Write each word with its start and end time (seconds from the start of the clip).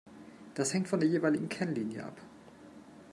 Das 0.55 0.73
hängt 0.73 0.87
von 0.87 0.99
der 0.99 1.07
jeweiligen 1.09 1.47
Kennlinie 1.47 2.03
ab. 2.03 2.19